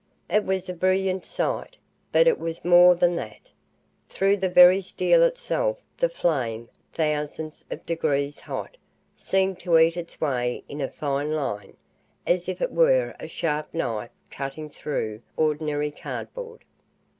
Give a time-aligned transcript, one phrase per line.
[0.31, 1.77] It was a brilliant sight.
[2.11, 3.51] But it was more than that.
[4.09, 8.77] Through the very steel itself, the flame, thousands of degrees hot,
[9.15, 11.77] seemed to eat its way in a fine line,
[12.25, 16.63] as if it were a sharp knife cutting through ordinary cardboard.